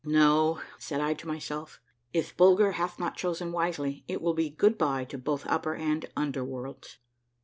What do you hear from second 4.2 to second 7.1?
be good by to both upper and under worlds."